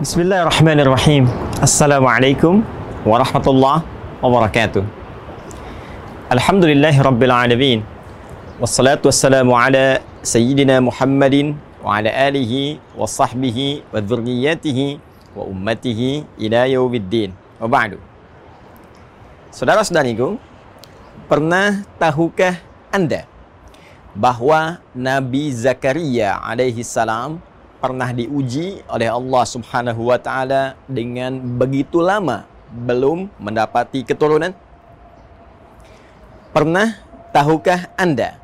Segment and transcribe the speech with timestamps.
[0.00, 1.28] Bismillahirrahmanirrahim.
[1.60, 2.64] Assalamualaikum
[3.04, 3.84] warahmatullahi
[4.24, 4.80] wabarakatuh.
[6.32, 7.78] Alhamdulillahi rabbil alamin.
[8.56, 11.52] Wassalatu wassalamu ala sayyidina Muhammadin
[11.84, 14.96] wa ala alihi wa sahbihi wa dhurriyyatihi
[15.36, 17.36] wa ummatihi ila yaumiddin.
[17.60, 18.00] Wa ba'du.
[19.52, 20.40] Saudara-saudariku,
[21.28, 22.56] pernah tahukah
[22.88, 23.28] Anda
[24.16, 27.36] bahwa Nabi Zakaria alaihi salam
[27.80, 34.52] pernah diuji oleh Allah Subhanahu wa taala dengan begitu lama belum mendapati keturunan?
[36.52, 37.00] Pernah
[37.32, 38.36] tahukah Anda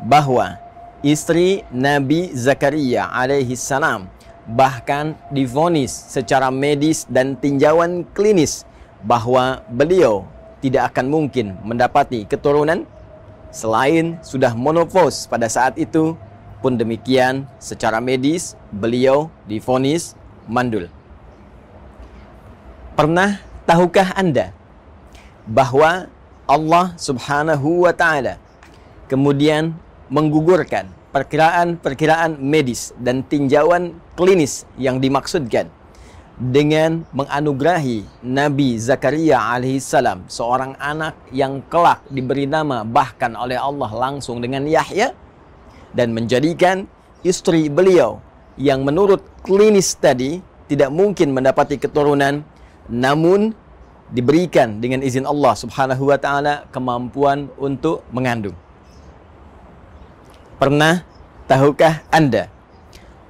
[0.00, 0.56] bahwa
[1.04, 4.08] istri Nabi Zakaria alaihi salam
[4.48, 8.64] bahkan divonis secara medis dan tinjauan klinis
[9.04, 10.24] bahwa beliau
[10.64, 12.88] tidak akan mungkin mendapati keturunan
[13.52, 16.14] selain sudah monopos pada saat itu
[16.60, 20.16] pun demikian secara medis beliau divonis
[20.48, 20.88] mandul.
[22.96, 24.56] Pernah tahukah Anda
[25.44, 26.08] bahwa
[26.46, 28.38] Allah Subhanahu wa taala
[29.10, 29.74] kemudian
[30.06, 35.70] menggugurkan perkiraan-perkiraan medis dan tinjauan klinis yang dimaksudkan
[36.36, 44.44] dengan menganugerahi Nabi Zakaria alaihissalam seorang anak yang kelak diberi nama bahkan oleh Allah langsung
[44.44, 45.16] dengan Yahya
[45.92, 46.88] dan menjadikan
[47.22, 48.18] istri beliau
[48.56, 52.42] yang menurut klinis tadi tidak mungkin mendapati keturunan
[52.90, 53.54] namun
[54.10, 58.54] diberikan dengan izin Allah Subhanahu wa taala kemampuan untuk mengandung.
[60.56, 61.02] Pernah
[61.50, 62.48] tahukah Anda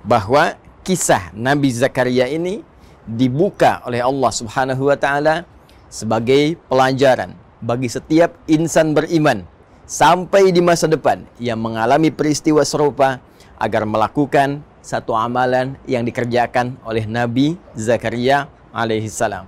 [0.05, 0.55] bahwa
[0.87, 2.63] kisah Nabi Zakaria ini
[3.09, 5.49] dibuka oleh Allah Subhanahu wa taala
[5.89, 9.49] sebagai pelajaran bagi setiap insan beriman
[9.87, 13.23] sampai di masa depan yang mengalami peristiwa serupa
[13.57, 19.47] agar melakukan satu amalan yang dikerjakan oleh Nabi Zakaria alaihi salam.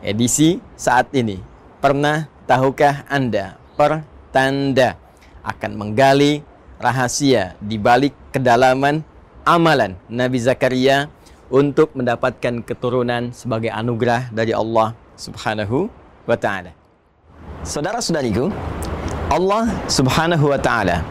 [0.00, 1.42] Edisi saat ini.
[1.78, 4.98] Pernah tahukah Anda pertanda
[5.46, 6.42] akan menggali
[6.82, 9.06] rahasia di balik kedalaman
[9.46, 11.06] amalan Nabi Zakaria
[11.46, 15.86] untuk mendapatkan keturunan sebagai anugerah dari Allah Subhanahu
[16.26, 16.74] wa taala.
[17.62, 18.50] Saudara-saudariku,
[19.28, 21.04] Allah Subhanahu wa taala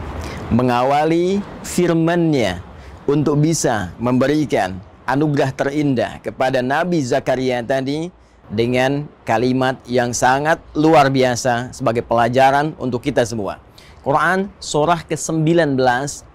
[0.50, 2.58] mengawali firman-Nya
[3.06, 8.10] untuk bisa memberikan anugerah terindah kepada Nabi Zakaria tadi
[8.50, 13.62] dengan kalimat yang sangat luar biasa sebagai pelajaran untuk kita semua.
[14.02, 15.78] Quran surah ke-19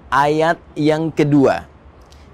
[0.07, 1.67] ayat yang kedua.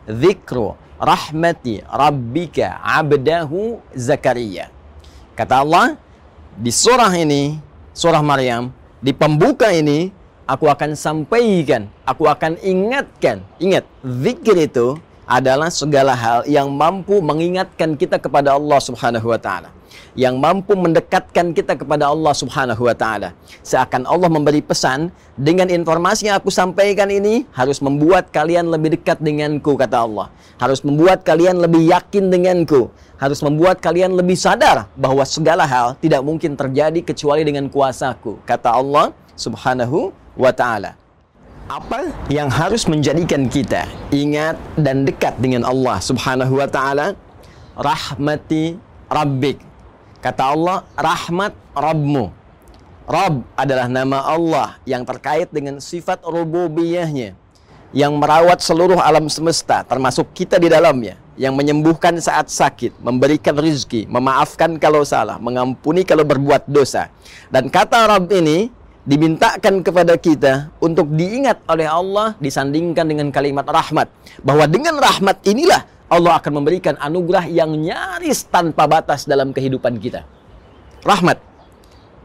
[0.06, 4.70] Zikru rahmati rabbika abdahu Zakaria.
[5.34, 5.98] Kata Allah,
[6.54, 7.58] di surah ini,
[7.98, 10.12] surah Maryam, di pembuka ini,
[10.44, 13.40] aku akan sampaikan, aku akan ingatkan.
[13.56, 19.72] Ingat, zikir itu adalah segala hal yang mampu mengingatkan kita kepada Allah Subhanahu wa taala.
[20.20, 23.32] Yang mampu mendekatkan kita kepada Allah Subhanahu wa taala.
[23.64, 29.24] Seakan Allah memberi pesan dengan informasi yang aku sampaikan ini harus membuat kalian lebih dekat
[29.24, 30.28] denganku kata Allah.
[30.60, 32.92] Harus membuat kalian lebih yakin denganku.
[33.20, 38.72] Harus membuat kalian lebih sadar bahwa segala hal tidak mungkin terjadi kecuali dengan kuasaku kata
[38.72, 40.96] Allah Subhanahu wa taala
[41.70, 47.14] apa yang harus menjadikan kita ingat dan dekat dengan Allah Subhanahu wa taala?
[47.78, 48.74] Rahmati
[49.06, 49.62] Rabbik.
[50.20, 52.26] Kata Allah, rahmat Rabbmu.
[53.06, 57.38] Rabb adalah nama Allah yang terkait dengan sifat rububiyahnya
[57.96, 64.04] yang merawat seluruh alam semesta termasuk kita di dalamnya yang menyembuhkan saat sakit, memberikan rizki,
[64.12, 67.08] memaafkan kalau salah, mengampuni kalau berbuat dosa.
[67.48, 68.68] Dan kata Rabb ini
[69.08, 74.12] dimintakan kepada kita untuk diingat oleh Allah disandingkan dengan kalimat rahmat
[74.44, 80.28] bahwa dengan rahmat inilah Allah akan memberikan anugerah yang nyaris tanpa batas dalam kehidupan kita.
[81.08, 81.49] Rahmat.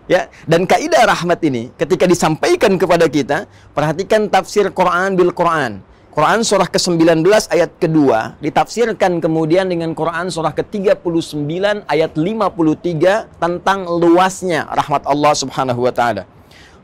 [0.05, 5.81] Ya, dan kaidah rahmat ini ketika disampaikan kepada kita, perhatikan tafsir Quran bil Quran.
[6.15, 11.43] Quran surah ke-19 ayat kedua ditafsirkan kemudian dengan Quran surah ke-39
[11.91, 16.23] ayat 53 tentang luasnya rahmat Allah Subhanahu wa taala.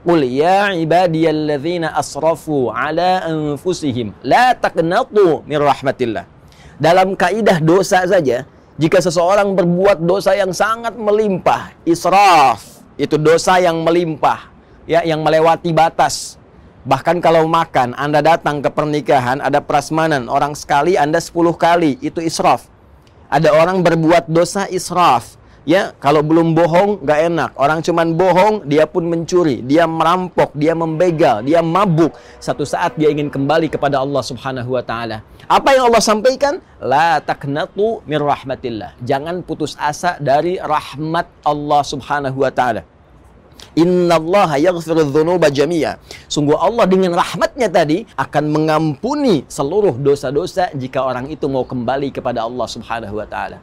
[0.02, 6.24] Qul ya ibadiyalladzina asrafu ala anfusihim la taqnatu min rahmatillah.
[6.80, 8.48] Dalam kaidah dosa saja,
[8.80, 14.52] jika seseorang berbuat dosa yang sangat melimpah, israf, itu dosa yang melimpah,
[14.84, 16.36] ya yang melewati batas.
[16.84, 22.20] Bahkan kalau makan, Anda datang ke pernikahan, ada prasmanan, orang sekali, Anda sepuluh kali, itu
[22.20, 22.68] israf.
[23.32, 27.50] Ada orang berbuat dosa israf, ya kalau belum bohong nggak enak.
[27.56, 32.12] Orang cuman bohong, dia pun mencuri, dia merampok, dia membegal, dia mabuk.
[32.40, 35.24] Satu saat dia ingin kembali kepada Allah Subhanahu wa taala.
[35.50, 36.62] Apa yang Allah sampaikan?
[36.80, 38.96] La taknatu mir rahmatillah.
[39.02, 42.82] Jangan putus asa dari rahmat Allah Subhanahu wa taala.
[43.70, 46.00] Dzunuba jami'a.
[46.26, 52.42] Sungguh Allah dengan rahmatnya tadi akan mengampuni seluruh dosa-dosa jika orang itu mau kembali kepada
[52.42, 53.62] Allah Subhanahu wa taala.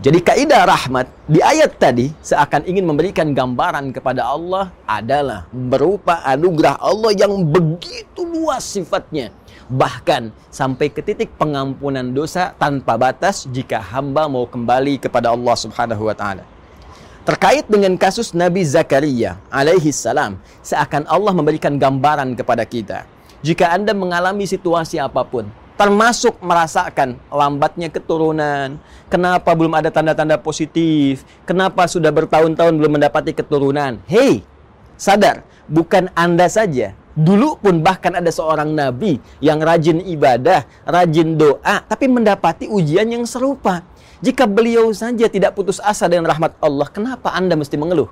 [0.00, 6.80] Jadi kaidah rahmat di ayat tadi seakan ingin memberikan gambaran kepada Allah adalah berupa anugerah
[6.80, 9.28] Allah yang begitu luas sifatnya.
[9.68, 16.08] Bahkan sampai ke titik pengampunan dosa tanpa batas jika hamba mau kembali kepada Allah Subhanahu
[16.08, 16.48] wa taala.
[17.22, 23.06] Terkait dengan kasus Nabi Zakaria alaihi salam, seakan Allah memberikan gambaran kepada kita.
[23.46, 25.46] Jika Anda mengalami situasi apa pun,
[25.76, 28.76] termasuk merasakan lambatnya keturunan,
[29.08, 33.98] kenapa belum ada tanda-tanda positif, kenapa sudah bertahun-tahun belum mendapati keturunan.
[34.06, 34.44] Hei,
[35.00, 36.94] sadar, bukan Anda saja.
[37.12, 43.28] Dulu pun bahkan ada seorang nabi yang rajin ibadah, rajin doa, tapi mendapati ujian yang
[43.28, 43.84] serupa.
[44.24, 48.08] Jika beliau saja tidak putus asa dengan rahmat Allah, kenapa Anda mesti mengeluh?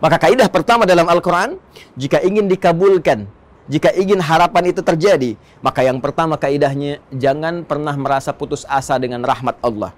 [0.00, 1.60] Maka kaidah pertama dalam Al-Quran,
[1.98, 3.28] jika ingin dikabulkan,
[3.70, 9.22] jika ingin harapan itu terjadi, maka yang pertama kaidahnya, jangan pernah merasa putus asa dengan
[9.22, 9.94] rahmat Allah.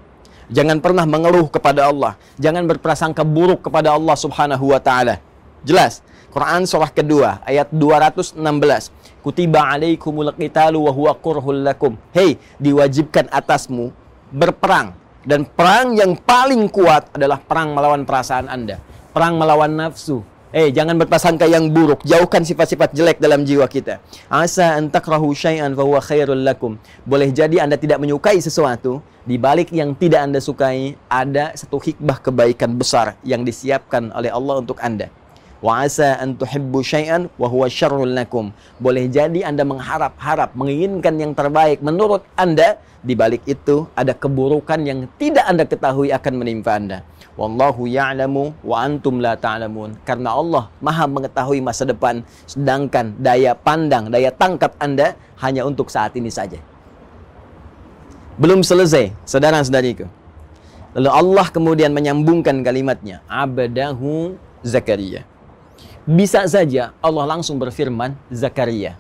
[0.53, 2.21] Jangan pernah mengeluh kepada Allah.
[2.37, 5.17] Jangan berprasangka buruk kepada Allah subhanahu wa ta'ala.
[5.65, 8.37] Jelas, Quran surah kedua, ayat 216.
[9.25, 11.97] Kutiba alaikumul qitalu wa huwa kurhul lakum.
[12.13, 13.89] Hei, diwajibkan atasmu
[14.29, 14.93] berperang
[15.25, 18.77] dan perang yang paling kuat adalah perang melawan perasaan Anda,
[19.17, 20.21] perang melawan nafsu.
[20.55, 22.07] Eh, jangan berprasangka yang buruk.
[22.07, 23.99] Jauhkan sifat-sifat jelek dalam jiwa kita.
[24.31, 26.79] Asa antakrahu syai'an fa huwa khairul lakum.
[27.03, 32.23] Boleh jadi Anda tidak menyukai sesuatu, di balik yang tidak Anda sukai ada satu hikmah
[32.23, 35.11] kebaikan besar yang disiapkan oleh Allah untuk Anda.
[35.65, 38.53] Wa asa an tuhibbu syai'an wa huwa syarrul lakum.
[38.77, 45.09] Boleh jadi Anda mengharap-harap, menginginkan yang terbaik menurut Anda, di balik itu ada keburukan yang
[45.17, 47.01] tidak Anda ketahui akan menimpa Anda.
[47.41, 49.97] Wallahu ya'lamu wa antum la ta'lamun.
[50.05, 56.13] Karena Allah Maha mengetahui masa depan, sedangkan daya pandang, daya tangkap Anda hanya untuk saat
[56.13, 56.61] ini saja.
[58.37, 60.05] Belum selesai, saudara-saudariku.
[60.93, 65.25] Lalu Allah kemudian menyambungkan kalimatnya, abdahu Zakaria
[66.05, 68.97] bisa saja Allah langsung berfirman Zakaria.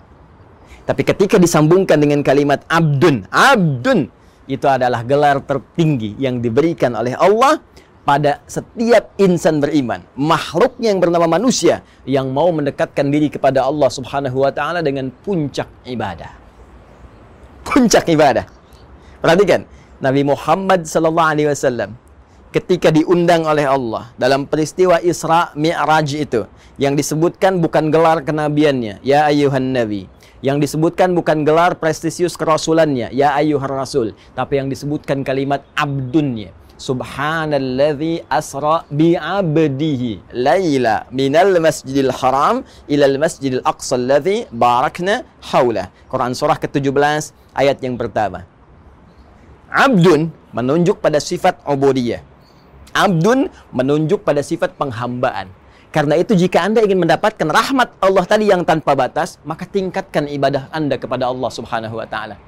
[0.85, 4.12] Tapi ketika disambungkan dengan kalimat abdun, abdun
[4.45, 7.56] itu adalah gelar tertinggi yang diberikan oleh Allah
[8.05, 14.45] pada setiap insan beriman, makhluknya yang bernama manusia yang mau mendekatkan diri kepada Allah Subhanahu
[14.45, 16.37] wa taala dengan puncak ibadah.
[17.65, 18.45] Puncak ibadah.
[19.25, 19.65] Perhatikan,
[20.05, 21.97] Nabi Muhammad sallallahu alaihi wasallam
[22.55, 26.47] ketika diundang oleh Allah dalam peristiwa Isra Mi'raj itu
[26.79, 30.06] yang disebutkan bukan gelar kenabiannya ya ayuhan nabi.
[30.39, 34.15] Yang disebutkan bukan gelar prestisius kerasulannya ya ayuhar rasul.
[34.39, 42.61] Tapi yang disebutkan kalimat abdunnya Subhanalladzi asra bi abdihi laila minal masjidil haram
[42.91, 45.23] ilal masjidil aqsa alladzi barakna
[45.55, 48.45] haula Quran surah ke-17 ayat yang pertama.
[49.71, 52.34] Abdun menunjuk pada sifat ubudiyah
[52.94, 55.50] Abdun menunjuk pada sifat penghambaan.
[55.91, 60.70] Karena itu jika Anda ingin mendapatkan rahmat Allah tadi yang tanpa batas, maka tingkatkan ibadah
[60.70, 62.39] Anda kepada Allah Subhanahu wa taala.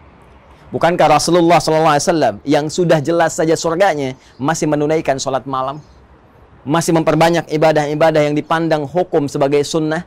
[0.71, 5.79] Bukankah Rasulullah SAW yang sudah jelas saja surganya masih menunaikan sholat malam?
[6.67, 10.03] Masih memperbanyak ibadah-ibadah yang dipandang hukum sebagai sunnah?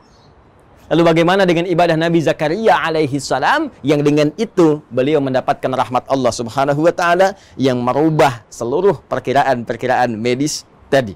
[0.90, 6.34] Lalu bagaimana dengan ibadah Nabi Zakaria alaihi salam yang dengan itu beliau mendapatkan rahmat Allah
[6.34, 11.14] Subhanahu wa taala yang merubah seluruh perkiraan-perkiraan medis tadi.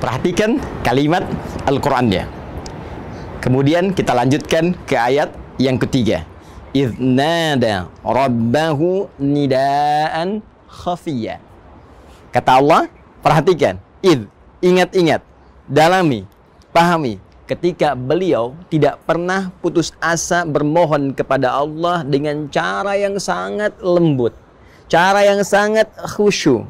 [0.00, 1.20] Perhatikan kalimat
[1.68, 2.24] Al-Qur'annya.
[3.44, 6.24] Kemudian kita lanjutkan ke ayat yang ketiga.
[6.72, 11.44] Idnada rabbahu nidaan khafiyya.
[12.32, 12.88] Kata Allah,
[13.20, 13.76] perhatikan.
[14.00, 14.24] Id,
[14.64, 15.20] ingat-ingat,
[15.68, 16.24] dalami,
[16.72, 17.20] pahami
[17.50, 24.30] ketika beliau tidak pernah putus asa bermohon kepada Allah dengan cara yang sangat lembut,
[24.86, 26.62] cara yang sangat khusyuk.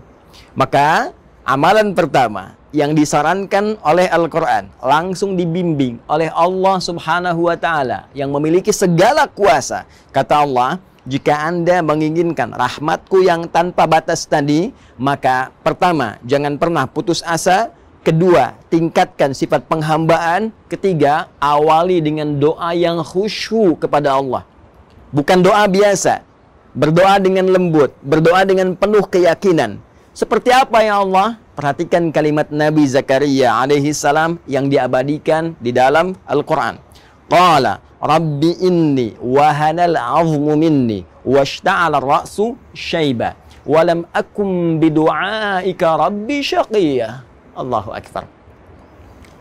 [0.56, 1.12] Maka
[1.44, 8.72] amalan pertama yang disarankan oleh Al-Quran langsung dibimbing oleh Allah Subhanahu wa Ta'ala yang memiliki
[8.72, 9.84] segala kuasa.
[10.16, 17.20] Kata Allah, jika Anda menginginkan rahmatku yang tanpa batas tadi, maka pertama, jangan pernah putus
[17.26, 20.57] asa Kedua, tingkatkan sifat penghambaan.
[20.73, 24.49] Ketiga, awali dengan doa yang khusyuk kepada Allah.
[25.12, 26.25] Bukan doa biasa.
[26.73, 29.85] Berdoa dengan lembut, berdoa dengan penuh keyakinan.
[30.16, 31.37] Seperti apa ya Allah?
[31.52, 36.80] Perhatikan kalimat Nabi Zakaria alaihi salam yang diabadikan di dalam Al-Quran.
[37.28, 43.37] Qala Rabbi inni wahanal azmu minni washta'ala ra'su syaiba
[43.69, 47.29] walam akum bidu'aika rabbi syaqiyya.
[47.57, 48.26] Allahu Akbar.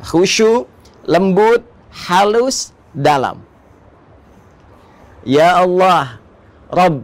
[0.05, 0.65] Khusyu,
[1.05, 1.65] lembut,
[2.07, 3.43] halus, dalam.
[5.27, 6.17] Ya Allah,
[6.71, 7.03] Rabb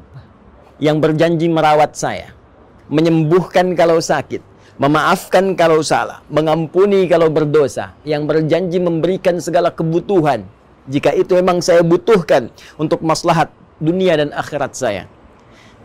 [0.80, 2.36] yang berjanji merawat saya
[2.88, 4.42] menyembuhkan kalau sakit,
[4.78, 10.46] memaafkan kalau salah, mengampuni kalau berdosa, yang berjanji memberikan segala kebutuhan
[10.86, 13.50] jika itu memang saya butuhkan untuk maslahat
[13.82, 15.04] dunia dan akhirat saya.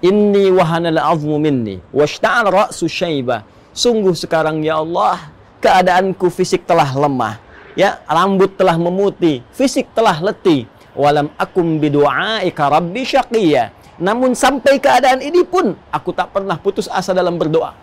[0.01, 3.45] Inni wahanal azmu minni washta'al ra'su syaiba.
[3.71, 5.31] Sungguh sekarang ya Allah,
[5.63, 7.39] keadaanku fisik telah lemah.
[7.79, 10.67] Ya, rambut telah memutih, fisik telah letih.
[10.91, 17.13] Walam akum bidu'aika rabbi syaqiyya namun sampai keadaan ini pun aku tak pernah putus asa
[17.13, 17.77] dalam berdoa.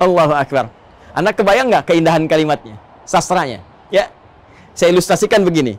[0.00, 0.72] Allahu Akbar.
[1.12, 2.80] Anda kebayang nggak keindahan kalimatnya?
[3.04, 3.60] Sastranya.
[3.92, 4.08] Ya.
[4.72, 5.76] Saya ilustrasikan begini.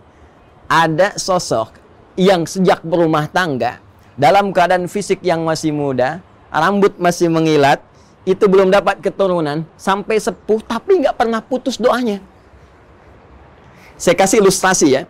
[0.69, 1.73] Ada sosok
[2.13, 3.81] yang sejak berumah tangga
[4.13, 6.21] dalam keadaan fisik yang masih muda,
[6.53, 7.81] rambut masih mengilat,
[8.21, 12.21] itu belum dapat keturunan sampai sepuh tapi nggak pernah putus doanya.
[13.97, 15.03] Saya kasih ilustrasi ya.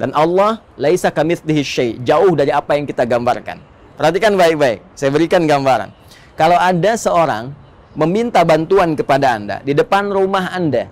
[0.00, 3.60] Dan Allah laisa kamitslihi syai, jauh dari apa yang kita gambarkan.
[4.00, 4.80] Perhatikan baik-baik.
[4.96, 5.92] Saya berikan gambaran.
[6.40, 7.52] Kalau ada seorang
[7.92, 10.88] meminta bantuan kepada Anda di depan rumah Anda,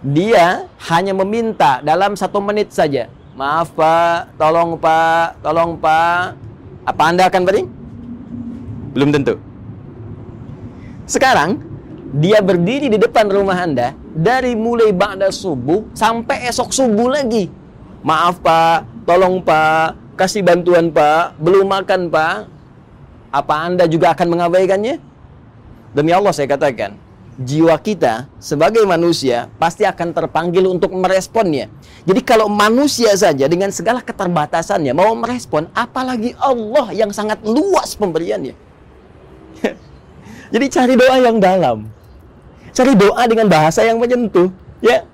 [0.00, 3.12] dia hanya meminta dalam satu menit saja.
[3.36, 6.40] Maaf Pak, tolong Pak, tolong Pak.
[6.88, 7.62] Apa Anda akan beri?
[8.96, 9.47] Belum tentu.
[11.08, 11.56] Sekarang,
[12.12, 17.48] dia berdiri di depan rumah Anda dari mulai ba'da subuh sampai esok subuh lagi
[17.98, 22.46] Maaf Pak, tolong Pak, kasih bantuan Pak, belum makan Pak.
[23.34, 25.02] Apa Anda juga akan mengabaikannya?
[25.90, 26.94] Demi Allah saya katakan,
[27.42, 31.66] jiwa kita sebagai manusia pasti akan terpanggil untuk meresponnya.
[32.06, 38.67] Jadi kalau manusia saja dengan segala keterbatasannya mau merespon, apalagi Allah yang sangat luas pemberiannya.
[40.48, 41.84] Jadi cari doa yang dalam.
[42.72, 44.48] Cari doa dengan bahasa yang menyentuh,
[44.80, 45.04] ya.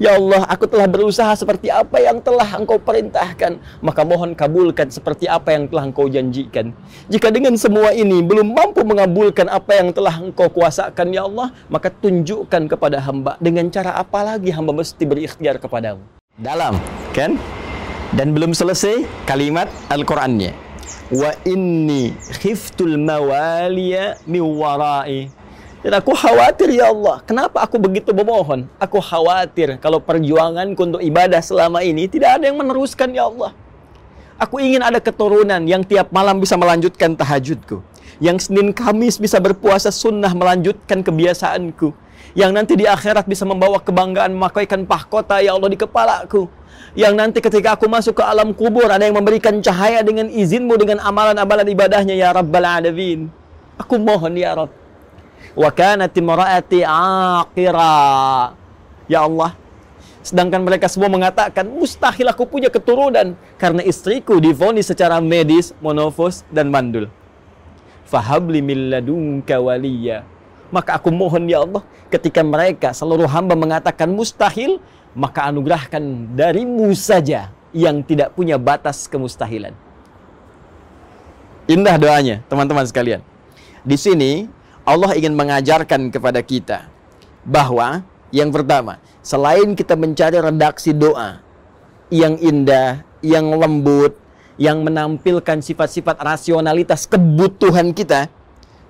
[0.00, 3.62] Ya Allah, aku telah berusaha seperti apa yang telah engkau perintahkan.
[3.78, 6.74] Maka mohon kabulkan seperti apa yang telah engkau janjikan.
[7.06, 11.86] Jika dengan semua ini belum mampu mengabulkan apa yang telah engkau kuasakan, Ya Allah, maka
[11.86, 16.02] tunjukkan kepada hamba dengan cara apa lagi hamba mesti berikhtiar kepadamu.
[16.34, 16.74] Dalam,
[17.14, 17.38] kan?
[18.10, 20.71] Dan belum selesai kalimat Al-Qur'annya.
[21.12, 25.28] Wa inni khiftul mawaliya mi warai
[25.82, 28.70] dan aku khawatir ya Allah, kenapa aku begitu memohon?
[28.78, 33.50] Aku khawatir kalau perjuanganku untuk ibadah selama ini tidak ada yang meneruskan ya Allah.
[34.38, 37.82] Aku ingin ada keturunan yang tiap malam bisa melanjutkan tahajudku.
[38.22, 41.90] Yang Senin Kamis bisa berpuasa sunnah melanjutkan kebiasaanku.
[42.32, 46.48] Yang nanti di akhirat bisa membawa kebanggaan memakaikan pahkota ya Allah di kepalaku.
[46.96, 51.00] Yang nanti ketika aku masuk ke alam kubur ada yang memberikan cahaya dengan izinmu dengan
[51.00, 53.28] amalan-amalan ibadahnya ya Rabbal Alamin.
[53.76, 54.82] Aku mohon ya Rabb
[55.52, 58.56] wa kanat imraati aqira.
[59.10, 59.52] Ya Allah,
[60.24, 66.72] sedangkan mereka semua mengatakan mustahil aku punya keturunan karena istriku divonis secara medis monofos dan
[66.72, 67.10] mandul.
[68.08, 69.56] Fahabli min ladunka.
[70.72, 74.80] Maka aku mohon ya Allah, ketika mereka seluruh hamba mengatakan mustahil,
[75.12, 79.76] maka anugerahkan darimu saja yang tidak punya batas kemustahilan.
[81.68, 83.20] Indah doanya, teman-teman sekalian.
[83.84, 84.48] Di sini
[84.88, 86.88] Allah ingin mengajarkan kepada kita
[87.44, 88.00] bahwa
[88.32, 91.44] yang pertama, selain kita mencari redaksi doa
[92.08, 94.16] yang indah, yang lembut,
[94.56, 98.32] yang menampilkan sifat-sifat rasionalitas kebutuhan kita,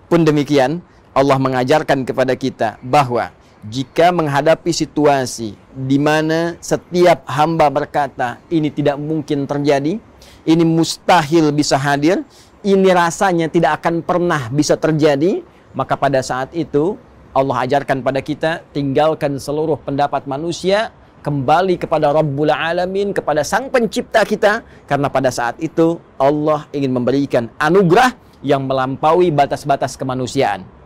[0.06, 3.28] pun demikian Allah mengajarkan kepada kita bahwa
[3.68, 10.00] jika menghadapi situasi di mana setiap hamba berkata ini tidak mungkin terjadi,
[10.48, 12.24] ini mustahil bisa hadir,
[12.64, 15.44] ini rasanya tidak akan pernah bisa terjadi,
[15.76, 16.96] maka pada saat itu
[17.36, 20.90] Allah ajarkan pada kita tinggalkan seluruh pendapat manusia
[21.22, 27.46] kembali kepada Rabbul Alamin kepada Sang Pencipta kita karena pada saat itu Allah ingin memberikan
[27.62, 28.10] anugerah
[28.42, 30.81] yang melampaui batas-batas kemanusiaan.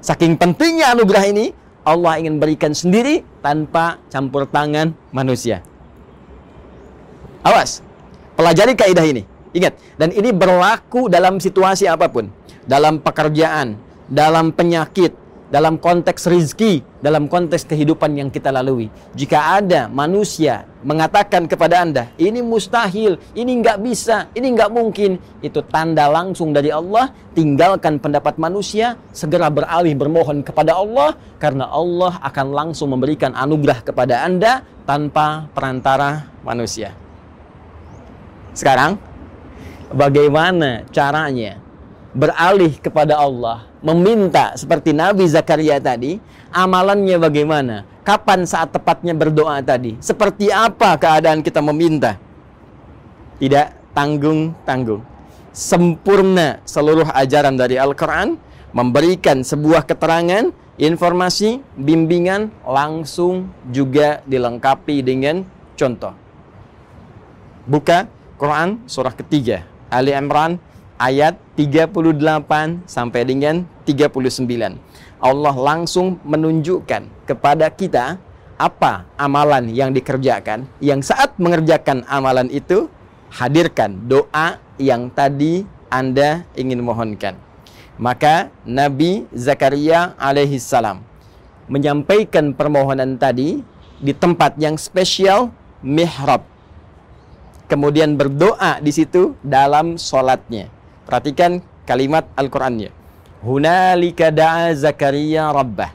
[0.00, 1.52] Saking pentingnya anugerah ini,
[1.84, 5.60] Allah ingin berikan sendiri tanpa campur tangan manusia.
[7.44, 7.84] Awas,
[8.36, 9.24] pelajari kaidah ini.
[9.50, 12.32] Ingat, dan ini berlaku dalam situasi apa pun.
[12.64, 13.74] Dalam pekerjaan,
[14.06, 15.12] dalam penyakit,
[15.50, 18.86] dalam konteks rizki, dalam konteks kehidupan yang kita lalui.
[19.18, 25.60] Jika ada manusia mengatakan kepada Anda, ini mustahil, ini nggak bisa, ini nggak mungkin, itu
[25.68, 32.46] tanda langsung dari Allah, tinggalkan pendapat manusia, segera beralih bermohon kepada Allah, karena Allah akan
[32.52, 36.96] langsung memberikan anugerah kepada Anda tanpa perantara manusia.
[38.56, 38.96] Sekarang,
[39.92, 41.60] bagaimana caranya
[42.10, 46.18] beralih kepada Allah meminta seperti Nabi Zakaria tadi,
[46.50, 47.76] amalannya bagaimana?
[48.10, 49.94] Kapan saat tepatnya berdoa tadi?
[50.02, 52.18] Seperti apa keadaan kita meminta?
[53.38, 55.06] Tidak tanggung-tanggung.
[55.54, 58.34] Sempurna seluruh ajaran dari Al-Quran,
[58.74, 65.46] memberikan sebuah keterangan, informasi, bimbingan, langsung juga dilengkapi dengan
[65.78, 66.10] contoh.
[67.62, 68.10] Buka
[68.42, 70.58] Quran surah ketiga, Ali Imran
[70.98, 71.94] ayat 38
[72.90, 74.89] sampai dengan 39.
[75.20, 78.16] Allah langsung menunjukkan kepada kita
[78.56, 80.68] apa amalan yang dikerjakan.
[80.80, 82.88] Yang saat mengerjakan amalan itu,
[83.32, 87.36] hadirkan doa yang tadi Anda ingin mohonkan.
[88.00, 91.04] Maka Nabi Zakaria alaihi salam
[91.68, 93.60] menyampaikan permohonan tadi
[94.00, 95.52] di tempat yang spesial
[95.84, 96.42] mihrab.
[97.68, 101.58] Kemudian berdoa di situ dalam solatnya Perhatikan
[101.90, 102.99] kalimat Al-Qur'annya.
[103.40, 105.92] Hunalika da'a Zakaria rabbah.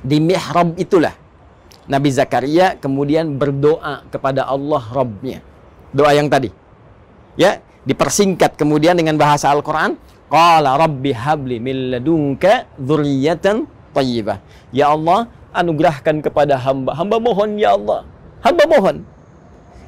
[0.00, 1.12] Di mihrab itulah
[1.86, 5.38] Nabi Zakaria kemudian berdoa kepada Allah Rabbnya.
[5.94, 6.50] Doa yang tadi.
[7.38, 9.94] Ya, dipersingkat kemudian dengan bahasa Al-Qur'an,
[10.26, 14.42] qala rabbi habli min ladunka dzurriyyatan thayyibah.
[14.74, 16.96] Ya Allah, anugerahkan kepada hamba.
[16.96, 18.02] Hamba mohon ya Allah.
[18.42, 19.06] Hamba mohon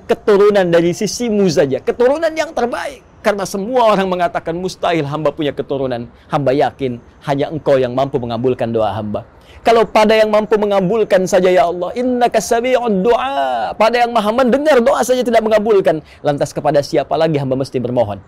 [0.08, 3.04] keturunan dari sisimu saja, keturunan yang terbaik.
[3.18, 6.06] Karena semua orang mengatakan mustahil hamba punya keturunan.
[6.30, 9.26] Hamba yakin hanya engkau yang mampu mengabulkan doa hamba.
[9.66, 13.74] Kalau pada yang mampu mengabulkan saja ya Allah, inna sami'ud doa.
[13.74, 15.98] Pada yang maha mendengar doa saja tidak mengabulkan.
[16.22, 18.22] Lantas kepada siapa lagi hamba mesti bermohon?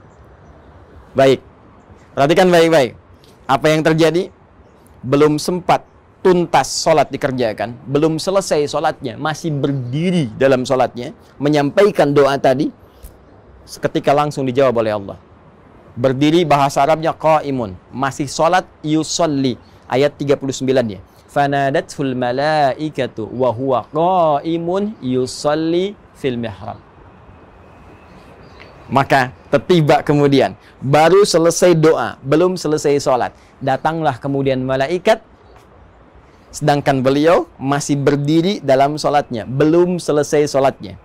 [1.14, 1.38] Baik.
[2.18, 2.99] Perhatikan baik-baik.
[3.47, 4.35] Apa yang terjadi?
[5.06, 5.87] Belum sempat
[6.20, 12.68] tuntas sholat dikerjakan, belum selesai sholatnya, masih berdiri dalam sholatnya, menyampaikan doa tadi,
[13.64, 15.18] seketika langsung dijawab oleh Allah.
[15.99, 19.59] Berdiri bahasa Arabnya qaimun, masih salat yusolli
[19.90, 21.01] ayat 39 ya.
[21.31, 26.79] Fanadatul malaikatu wa huwa qaimun yusolli fil mihrab.
[28.90, 33.31] Maka tertiba kemudian baru selesai doa, belum selesai sholat.
[33.62, 35.23] Datanglah kemudian malaikat
[36.51, 40.99] sedangkan beliau masih berdiri dalam sholatnya, belum selesai sholatnya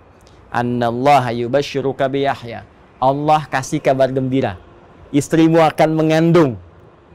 [0.56, 2.64] annallaha yubashshiruka bi Yahya.
[2.96, 4.56] Allah kasih kabar gembira.
[5.12, 6.56] Istrimu akan mengandung.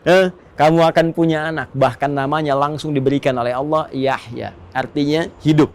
[0.05, 1.73] Eh, kamu akan punya anak.
[1.73, 4.53] Bahkan namanya langsung diberikan oleh Allah Yahya.
[4.69, 5.73] Artinya hidup.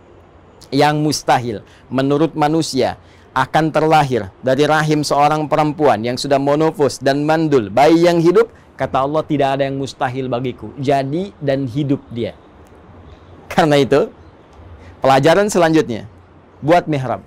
[0.70, 1.56] Yang mustahil
[1.90, 2.98] menurut manusia
[3.36, 7.68] akan terlahir dari rahim seorang perempuan yang sudah monofos dan mandul.
[7.68, 10.72] Bayi yang hidup, kata Allah tidak ada yang mustahil bagiku.
[10.80, 12.34] Jadi dan hidup dia.
[13.46, 14.10] Karena itu,
[15.04, 16.08] pelajaran selanjutnya
[16.64, 17.22] buat mihrab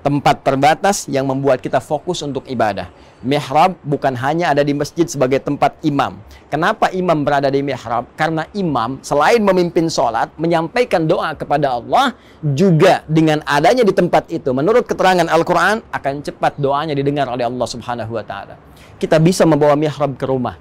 [0.00, 2.88] tempat terbatas yang membuat kita fokus untuk ibadah.
[3.20, 6.16] Mihrab bukan hanya ada di masjid sebagai tempat imam.
[6.48, 8.08] Kenapa imam berada di mihrab?
[8.16, 14.48] Karena imam selain memimpin sholat, menyampaikan doa kepada Allah, juga dengan adanya di tempat itu,
[14.56, 18.56] menurut keterangan Al-Quran, akan cepat doanya didengar oleh Allah Subhanahu Wa Taala.
[18.96, 20.56] Kita bisa membawa mihrab ke rumah,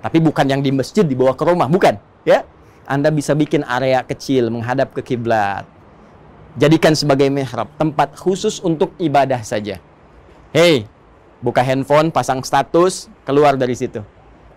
[0.00, 2.00] tapi bukan yang di masjid dibawa ke rumah, bukan?
[2.24, 2.48] Ya,
[2.88, 5.68] Anda bisa bikin area kecil menghadap ke kiblat
[6.58, 9.78] jadikan sebagai mihrab, tempat khusus untuk ibadah saja.
[10.50, 10.88] Hei,
[11.38, 14.02] buka handphone, pasang status, keluar dari situ.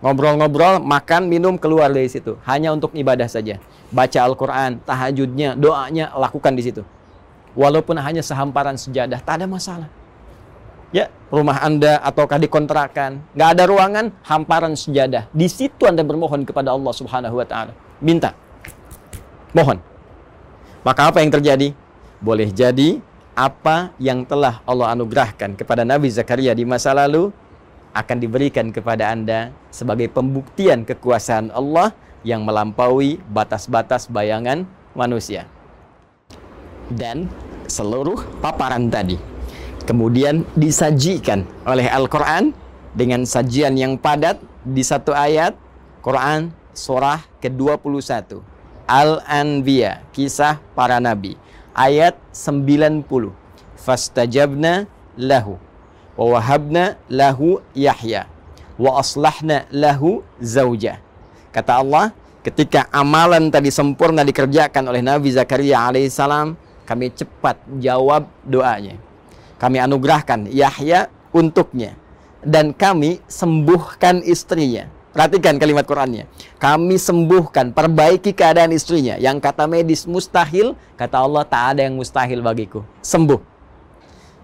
[0.04, 2.36] Ngobrol-ngobrol, makan, minum, keluar dari situ.
[2.44, 3.56] Hanya untuk ibadah saja.
[3.88, 6.82] Baca Al-Quran, tahajudnya, doanya, lakukan di situ.
[7.54, 9.88] Walaupun hanya sehamparan sejadah, tak ada masalah.
[10.94, 15.26] Ya, rumah Anda ataukah dikontrakan, nggak ada ruangan, hamparan sejadah.
[15.34, 17.74] Di situ Anda bermohon kepada Allah Subhanahu wa taala.
[17.98, 18.30] Minta.
[19.54, 19.82] Mohon.
[20.84, 21.74] Maka apa yang terjadi?
[22.24, 23.04] Boleh jadi
[23.36, 27.28] apa yang telah Allah anugerahkan kepada Nabi Zakaria di masa lalu
[27.92, 31.92] akan diberikan kepada Anda sebagai pembuktian kekuasaan Allah
[32.24, 34.64] yang melampaui batas-batas bayangan
[34.96, 35.44] manusia.
[36.88, 37.28] Dan
[37.68, 39.20] seluruh paparan tadi
[39.84, 42.56] kemudian disajikan oleh Al-Quran
[42.96, 45.52] dengan sajian yang padat di satu ayat
[46.00, 48.40] Quran surah ke-21
[48.88, 51.36] Al-Anbiya kisah para nabi
[51.74, 53.34] ayat 90.
[53.74, 54.86] Fastajabna
[55.18, 55.60] lahu
[56.14, 58.30] wa wahabna lahu Yahya
[58.78, 60.98] wa aslahna lahu zauja.
[61.54, 62.10] Kata Allah,
[62.42, 68.98] ketika amalan tadi sempurna dikerjakan oleh Nabi Zakaria alaihissalam, kami cepat jawab doanya.
[69.58, 71.94] Kami anugerahkan Yahya untuknya
[72.44, 74.90] dan kami sembuhkan istrinya.
[75.14, 76.26] Perhatikan kalimat Qurannya.
[76.58, 79.14] Kami sembuhkan, perbaiki keadaan istrinya.
[79.14, 82.82] Yang kata medis mustahil, kata Allah tak ada yang mustahil bagiku.
[82.98, 83.38] Sembuh.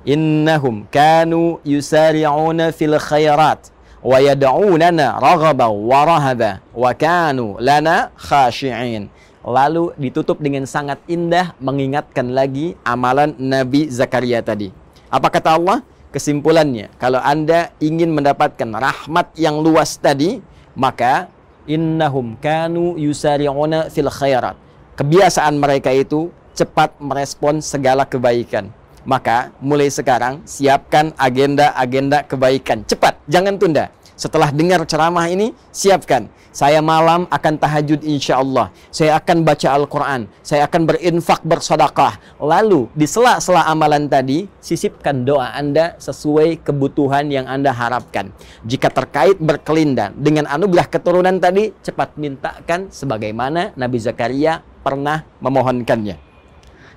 [0.07, 9.11] Innahum kanu yusari'una fil khairat wa yad'unana raghaba wa rahaba wa kanu lana khashi'in.
[9.43, 14.71] Lalu ditutup dengan sangat indah mengingatkan lagi amalan Nabi Zakaria tadi.
[15.11, 15.83] Apa kata Allah?
[16.11, 20.43] Kesimpulannya, kalau Anda ingin mendapatkan rahmat yang luas tadi,
[20.75, 21.29] maka
[21.71, 24.57] innahum kanu yusari'una fil khairat.
[24.99, 28.69] Kebiasaan mereka itu cepat merespon segala kebaikan.
[29.09, 32.85] Maka mulai sekarang siapkan agenda-agenda kebaikan.
[32.85, 33.89] Cepat, jangan tunda.
[34.21, 38.69] Setelah dengar ceramah ini, siapkan saya malam akan tahajud insya Allah.
[38.93, 40.29] Saya akan baca Al-Quran.
[40.45, 42.21] Saya akan berinfak bersedekah.
[42.37, 48.29] Lalu di sela-sela amalan tadi, sisipkan doa Anda sesuai kebutuhan yang Anda harapkan.
[48.69, 56.21] Jika terkait berkelindan dengan anugerah keturunan tadi, cepat mintakan sebagaimana Nabi Zakaria pernah memohonkannya.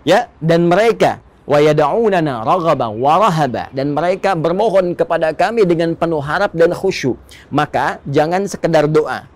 [0.04, 1.24] Ya, dan mereka
[3.76, 7.20] dan mereka bermohon kepada kami dengan penuh harap dan khusyuk.
[7.52, 9.28] Maka jangan sekedar doa,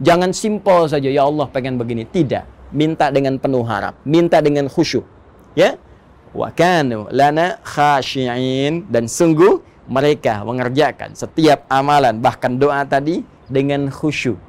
[0.00, 2.08] Jangan simpel saja, ya Allah pengen begini.
[2.08, 2.72] Tidak.
[2.72, 4.00] Minta dengan penuh harap.
[4.08, 5.04] Minta dengan khusyuk.
[5.52, 5.76] Ya.
[6.32, 8.88] Wa kanu lana khashi'in.
[8.88, 13.20] Dan sungguh mereka mengerjakan setiap amalan, bahkan doa tadi
[13.52, 14.40] dengan khusyuk.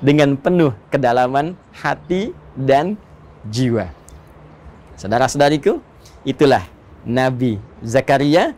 [0.00, 2.96] Dengan penuh kedalaman hati dan
[3.52, 3.92] jiwa.
[4.96, 5.84] Saudara-saudariku,
[6.26, 6.64] itulah
[7.06, 8.52] Nabi Zakaria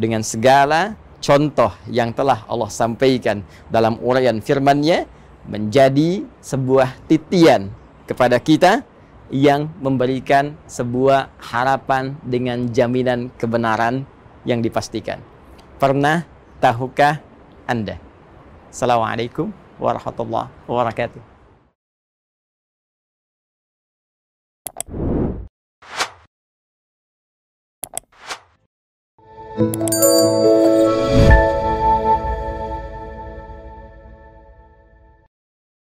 [0.00, 5.04] dengan segala contoh yang telah Allah sampaikan dalam uraian firman-Nya
[5.44, 7.68] menjadi sebuah titian
[8.08, 8.82] kepada kita
[9.30, 14.02] yang memberikan sebuah harapan dengan jaminan kebenaran
[14.42, 15.22] yang dipastikan.
[15.78, 16.26] Pernah
[16.58, 17.22] tahukah
[17.64, 17.96] Anda?
[18.74, 21.29] Assalamualaikum warahmatullahi wabarakatuh.
[29.60, 30.49] Música